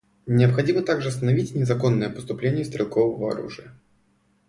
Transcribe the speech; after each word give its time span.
Необходимо 0.25 0.81
также 0.81 1.09
остановить 1.09 1.53
незаконное 1.53 2.09
поступление 2.09 2.65
стрелкового 2.65 3.33
оружия. 3.33 3.71